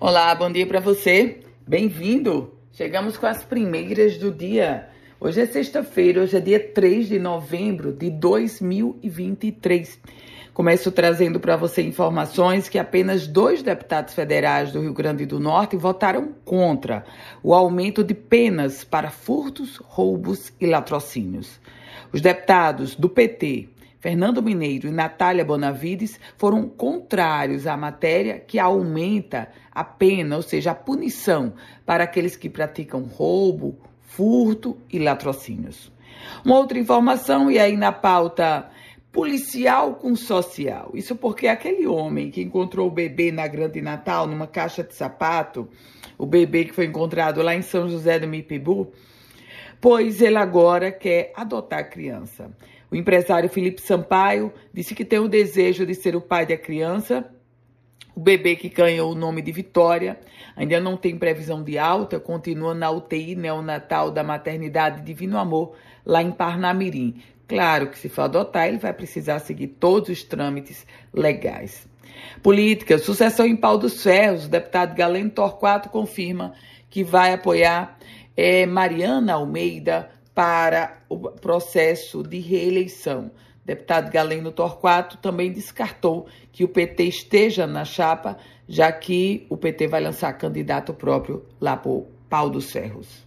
Olá, 0.00 0.32
bom 0.32 0.48
dia 0.48 0.64
para 0.64 0.78
você. 0.78 1.40
Bem-vindo. 1.66 2.54
Chegamos 2.72 3.16
com 3.16 3.26
as 3.26 3.42
primeiras 3.42 4.16
do 4.16 4.30
dia. 4.30 4.88
Hoje 5.18 5.40
é 5.40 5.46
sexta-feira, 5.46 6.22
hoje 6.22 6.36
é 6.36 6.40
dia 6.40 6.60
3 6.60 7.08
de 7.08 7.18
novembro 7.18 7.92
de 7.92 8.08
2023. 8.08 9.98
Começo 10.54 10.92
trazendo 10.92 11.40
para 11.40 11.56
você 11.56 11.82
informações 11.82 12.68
que 12.68 12.78
apenas 12.78 13.26
dois 13.26 13.60
deputados 13.60 14.14
federais 14.14 14.70
do 14.70 14.80
Rio 14.82 14.94
Grande 14.94 15.26
do 15.26 15.40
Norte 15.40 15.76
votaram 15.76 16.32
contra 16.44 17.04
o 17.42 17.52
aumento 17.52 18.04
de 18.04 18.14
penas 18.14 18.84
para 18.84 19.10
furtos, 19.10 19.78
roubos 19.78 20.52
e 20.60 20.66
latrocínios. 20.66 21.58
Os 22.12 22.20
deputados 22.20 22.94
do 22.94 23.08
PT, 23.08 23.68
Fernando 24.00 24.42
Mineiro 24.42 24.86
e 24.86 24.92
Natália 24.92 25.44
Bonavides 25.44 26.20
foram 26.36 26.68
contrários 26.68 27.66
à 27.66 27.76
matéria 27.76 28.38
que 28.38 28.58
aumenta 28.58 29.48
a 29.72 29.82
pena, 29.82 30.36
ou 30.36 30.42
seja, 30.42 30.70
a 30.70 30.74
punição 30.74 31.54
para 31.84 32.04
aqueles 32.04 32.36
que 32.36 32.48
praticam 32.48 33.02
roubo, 33.02 33.76
furto 34.02 34.76
e 34.92 34.98
latrocínios. 34.98 35.92
Uma 36.44 36.58
outra 36.58 36.78
informação, 36.78 37.50
e 37.50 37.58
aí 37.58 37.76
na 37.76 37.92
pauta 37.92 38.70
policial 39.10 39.94
com 39.94 40.14
social. 40.14 40.90
Isso 40.94 41.16
porque 41.16 41.48
aquele 41.48 41.86
homem 41.86 42.30
que 42.30 42.42
encontrou 42.42 42.86
o 42.86 42.92
bebê 42.92 43.32
na 43.32 43.48
Grande 43.48 43.80
Natal, 43.80 44.26
numa 44.26 44.46
caixa 44.46 44.84
de 44.84 44.94
sapato, 44.94 45.68
o 46.16 46.26
bebê 46.26 46.64
que 46.64 46.74
foi 46.74 46.84
encontrado 46.84 47.42
lá 47.42 47.54
em 47.54 47.62
São 47.62 47.88
José 47.88 48.18
do 48.18 48.28
Mipibu, 48.28 48.92
pois 49.80 50.20
ele 50.20 50.36
agora 50.36 50.92
quer 50.92 51.32
adotar 51.34 51.80
a 51.80 51.84
criança. 51.84 52.50
O 52.90 52.96
empresário 52.96 53.48
Felipe 53.48 53.80
Sampaio 53.82 54.52
disse 54.72 54.94
que 54.94 55.04
tem 55.04 55.18
o 55.18 55.28
desejo 55.28 55.84
de 55.84 55.94
ser 55.94 56.16
o 56.16 56.20
pai 56.20 56.46
da 56.46 56.56
criança. 56.56 57.24
O 58.14 58.20
bebê 58.20 58.56
que 58.56 58.68
ganhou 58.68 59.12
o 59.12 59.14
nome 59.14 59.42
de 59.42 59.52
Vitória 59.52 60.18
ainda 60.56 60.80
não 60.80 60.96
tem 60.96 61.16
previsão 61.16 61.62
de 61.62 61.78
alta, 61.78 62.18
continua 62.18 62.74
na 62.74 62.90
UTI 62.90 63.36
neonatal 63.36 64.10
da 64.10 64.24
maternidade 64.24 65.02
Divino 65.02 65.38
Amor, 65.38 65.74
lá 66.04 66.22
em 66.22 66.32
Parnamirim. 66.32 67.22
Claro 67.46 67.88
que 67.88 67.98
se 67.98 68.08
for 68.08 68.22
adotar, 68.22 68.66
ele 68.66 68.78
vai 68.78 68.92
precisar 68.92 69.38
seguir 69.38 69.68
todos 69.68 70.08
os 70.08 70.24
trâmites 70.24 70.86
legais. 71.12 71.86
Política, 72.42 72.98
sucessão 72.98 73.46
em 73.46 73.56
pau 73.56 73.78
dos 73.78 74.02
ferros. 74.02 74.46
O 74.46 74.50
deputado 74.50 74.94
Galeno 74.94 75.30
Torquato 75.30 75.88
confirma 75.88 76.54
que 76.90 77.04
vai 77.04 77.32
apoiar 77.32 77.98
é, 78.36 78.66
Mariana 78.66 79.34
Almeida 79.34 80.10
para 80.38 81.02
o 81.08 81.18
processo 81.18 82.22
de 82.22 82.38
reeleição. 82.38 83.32
O 83.64 83.66
deputado 83.66 84.08
Galeno 84.08 84.52
Torquato 84.52 85.16
também 85.16 85.50
descartou 85.50 86.28
que 86.52 86.62
o 86.62 86.68
PT 86.68 87.02
esteja 87.02 87.66
na 87.66 87.84
chapa, 87.84 88.38
já 88.68 88.92
que 88.92 89.48
o 89.50 89.56
PT 89.56 89.88
vai 89.88 90.00
lançar 90.00 90.32
candidato 90.34 90.94
próprio 90.94 91.44
lá 91.60 91.74
o 91.84 92.06
pau 92.30 92.48
dos 92.48 92.70
ferros. 92.70 93.26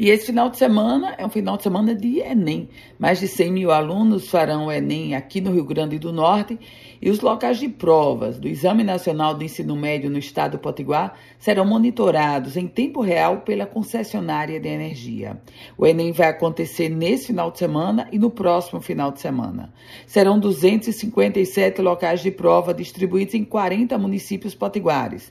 E 0.00 0.08
esse 0.08 0.24
final 0.24 0.48
de 0.48 0.56
semana 0.56 1.14
é 1.18 1.26
um 1.26 1.28
final 1.28 1.58
de 1.58 1.62
semana 1.62 1.94
de 1.94 2.20
Enem. 2.20 2.70
Mais 2.98 3.20
de 3.20 3.28
100 3.28 3.52
mil 3.52 3.70
alunos 3.70 4.30
farão 4.30 4.68
o 4.68 4.72
Enem 4.72 5.14
aqui 5.14 5.42
no 5.42 5.52
Rio 5.52 5.66
Grande 5.66 5.98
do 5.98 6.10
Norte 6.10 6.58
e 7.02 7.10
os 7.10 7.20
locais 7.20 7.58
de 7.58 7.68
provas 7.68 8.38
do 8.38 8.48
Exame 8.48 8.82
Nacional 8.82 9.34
de 9.34 9.44
Ensino 9.44 9.76
Médio 9.76 10.08
no 10.08 10.18
estado 10.18 10.52
do 10.52 10.58
Potiguar 10.58 11.18
serão 11.38 11.66
monitorados 11.66 12.56
em 12.56 12.66
tempo 12.66 13.02
real 13.02 13.42
pela 13.42 13.66
concessionária 13.66 14.58
de 14.58 14.68
energia. 14.68 15.38
O 15.76 15.86
Enem 15.86 16.12
vai 16.12 16.28
acontecer 16.28 16.88
nesse 16.88 17.26
final 17.26 17.50
de 17.50 17.58
semana 17.58 18.08
e 18.10 18.18
no 18.18 18.30
próximo 18.30 18.80
final 18.80 19.12
de 19.12 19.20
semana. 19.20 19.70
Serão 20.06 20.40
257 20.40 21.82
locais 21.82 22.22
de 22.22 22.30
prova 22.30 22.72
distribuídos 22.72 23.34
em 23.34 23.44
40 23.44 23.98
municípios 23.98 24.54
potiguares. 24.54 25.30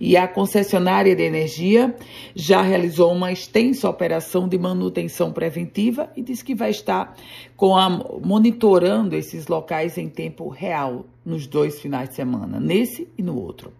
E 0.00 0.16
a 0.16 0.26
concessionária 0.26 1.14
de 1.14 1.22
energia 1.22 1.94
já 2.34 2.62
realizou 2.62 3.12
uma 3.12 3.30
extensa 3.30 3.88
operação 3.88 4.07
de 4.48 4.58
manutenção 4.58 5.32
preventiva 5.32 6.10
e 6.16 6.22
diz 6.22 6.42
que 6.42 6.54
vai 6.54 6.70
estar 6.70 7.16
com 7.56 7.76
a, 7.76 7.88
monitorando 7.88 9.14
esses 9.14 9.46
locais 9.46 9.98
em 9.98 10.08
tempo 10.08 10.48
real 10.48 11.04
nos 11.24 11.46
dois 11.46 11.80
finais 11.80 12.08
de 12.08 12.14
semana, 12.14 12.58
nesse 12.58 13.08
e 13.18 13.22
no 13.22 13.38
outro. 13.38 13.72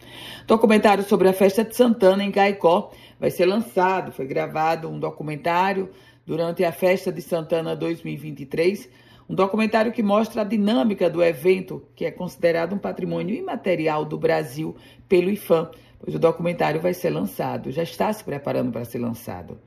Documentário 0.47 1.05
sobre 1.05 1.29
a 1.29 1.33
festa 1.33 1.65
de 1.65 1.75
Santana 1.75 2.23
em 2.23 2.31
Caicó 2.31 2.91
vai 3.19 3.31
ser 3.31 3.47
lançado, 3.47 4.13
foi 4.13 4.27
gravado 4.27 4.89
um 4.89 4.99
documentário 4.99 5.89
durante 6.27 6.65
a 6.65 6.73
festa 6.73 7.11
de 7.11 7.23
Santana 7.23 7.75
2023 7.75 8.89
um 9.29 9.35
documentário 9.35 9.93
que 9.93 10.03
mostra 10.03 10.41
a 10.41 10.45
dinâmica 10.45 11.11
do 11.11 11.23
evento, 11.23 11.83
que 11.95 12.07
é 12.07 12.11
considerado 12.11 12.75
um 12.75 12.79
patrimônio 12.79 13.37
imaterial 13.37 14.05
do 14.05 14.17
Brasil 14.17 14.75
pelo 15.07 15.29
IFAM, 15.29 15.71
pois 15.99 16.15
o 16.15 16.19
documentário 16.19 16.81
vai 16.81 16.95
ser 16.95 17.11
lançado, 17.11 17.71
já 17.71 17.83
está 17.83 18.13
se 18.13 18.23
preparando 18.23 18.71
para 18.71 18.85
ser 18.85 18.99
lançado. 18.99 19.59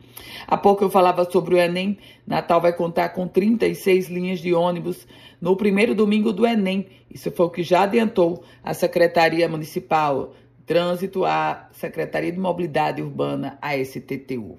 Há 0.48 0.58
pouco 0.58 0.84
eu 0.84 0.90
falava 0.90 1.30
sobre 1.30 1.56
o 1.56 1.58
Enem. 1.58 1.98
Natal 2.26 2.62
vai 2.62 2.74
contar 2.74 3.10
com 3.10 3.28
36 3.28 4.10
linhas 4.10 4.40
de 4.40 4.54
ônibus 4.54 5.06
no 5.40 5.56
primeiro 5.56 5.94
domingo 5.94 6.32
do 6.32 6.46
Enem. 6.46 6.88
Isso 7.10 7.32
foi 7.32 7.46
o 7.46 7.50
que 7.50 7.64
já 7.64 7.84
adiantou 7.84 8.44
a 8.64 8.74
Secretaria 8.74 9.48
Municipal 9.50 10.34
Trânsito, 10.66 11.26
a 11.26 11.68
Secretaria 11.74 12.32
de 12.32 12.40
Mobilidade 12.40 13.02
Urbana, 13.02 13.58
a 13.62 13.76
STTU. 13.78 14.58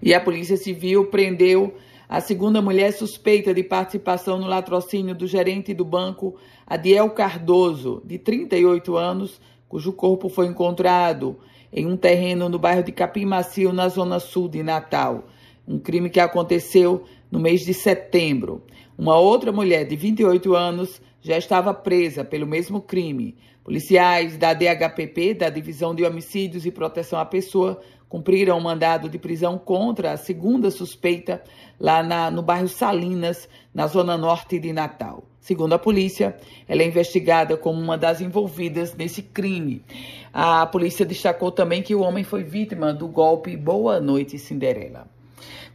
E 0.00 0.14
a 0.14 0.20
Polícia 0.20 0.56
Civil 0.56 1.06
prendeu 1.06 1.74
a 2.08 2.20
segunda 2.22 2.62
mulher 2.62 2.92
suspeita 2.92 3.52
de 3.52 3.62
participação 3.62 4.38
no 4.38 4.46
latrocínio 4.46 5.14
do 5.14 5.26
gerente 5.26 5.74
do 5.74 5.84
banco 5.84 6.36
Adiel 6.66 7.10
Cardoso, 7.10 8.00
de 8.04 8.16
38 8.18 8.96
anos, 8.96 9.38
cujo 9.68 9.92
corpo 9.92 10.28
foi 10.28 10.46
encontrado 10.46 11.36
em 11.72 11.86
um 11.86 11.96
terreno 11.96 12.48
no 12.48 12.58
bairro 12.58 12.82
de 12.82 12.92
Capim 12.92 13.26
Macio, 13.26 13.72
na 13.72 13.88
zona 13.88 14.18
sul 14.18 14.48
de 14.48 14.62
Natal. 14.62 15.24
Um 15.66 15.78
crime 15.78 16.08
que 16.08 16.18
aconteceu 16.18 17.04
no 17.30 17.38
mês 17.38 17.60
de 17.64 17.74
setembro. 17.74 18.62
Uma 18.96 19.18
outra 19.18 19.52
mulher 19.52 19.84
de 19.84 19.94
28 19.94 20.54
anos 20.54 21.00
já 21.28 21.36
estava 21.36 21.74
presa 21.74 22.24
pelo 22.24 22.46
mesmo 22.46 22.80
crime. 22.80 23.36
Policiais 23.62 24.38
da 24.38 24.54
DHPP, 24.54 25.34
da 25.34 25.50
Divisão 25.50 25.94
de 25.94 26.02
Homicídios 26.02 26.64
e 26.64 26.70
Proteção 26.70 27.18
à 27.18 27.24
Pessoa, 27.26 27.78
cumpriram 28.08 28.56
um 28.56 28.62
mandado 28.62 29.10
de 29.10 29.18
prisão 29.18 29.58
contra 29.58 30.12
a 30.12 30.16
segunda 30.16 30.70
suspeita 30.70 31.42
lá 31.78 32.02
na, 32.02 32.30
no 32.30 32.40
bairro 32.40 32.66
Salinas, 32.66 33.46
na 33.74 33.86
zona 33.86 34.16
norte 34.16 34.58
de 34.58 34.72
Natal. 34.72 35.22
Segundo 35.38 35.74
a 35.74 35.78
polícia, 35.78 36.34
ela 36.66 36.82
é 36.82 36.86
investigada 36.86 37.58
como 37.58 37.78
uma 37.78 37.98
das 37.98 38.22
envolvidas 38.22 38.94
nesse 38.94 39.20
crime. 39.20 39.84
A 40.32 40.64
polícia 40.64 41.04
destacou 41.04 41.52
também 41.52 41.82
que 41.82 41.94
o 41.94 42.00
homem 42.00 42.24
foi 42.24 42.42
vítima 42.42 42.94
do 42.94 43.06
golpe 43.06 43.54
Boa 43.54 44.00
Noite 44.00 44.38
Cinderela. 44.38 45.06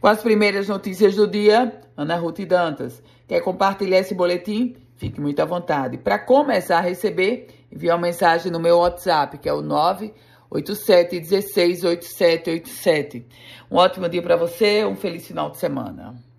Com 0.00 0.08
as 0.08 0.20
primeiras 0.20 0.66
notícias 0.66 1.14
do 1.14 1.28
dia, 1.28 1.80
Ana 1.96 2.16
Ruth 2.16 2.40
Dantas. 2.40 3.00
Quer 3.28 3.40
compartilhar 3.40 4.00
esse 4.00 4.14
boletim? 4.14 4.74
Fique 4.96 5.20
muito 5.20 5.40
à 5.40 5.44
vontade. 5.44 5.98
Para 5.98 6.18
começar 6.18 6.78
a 6.78 6.80
receber, 6.80 7.48
envie 7.70 7.90
uma 7.90 7.98
mensagem 7.98 8.50
no 8.50 8.60
meu 8.60 8.78
WhatsApp, 8.78 9.38
que 9.38 9.48
é 9.48 9.52
o 9.52 9.60
9 9.60 10.12
8716 10.50 11.84
8787. 11.84 13.26
Um 13.70 13.76
ótimo 13.76 14.08
dia 14.08 14.22
para 14.22 14.36
você, 14.36 14.84
um 14.84 14.94
feliz 14.94 15.26
final 15.26 15.50
de 15.50 15.58
semana. 15.58 16.14